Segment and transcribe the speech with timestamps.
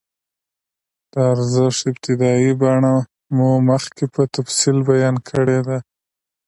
[1.11, 2.95] د ارزښت ابتدايي بڼه
[3.35, 5.77] مو مخکې په تفصیل بیان کړې ده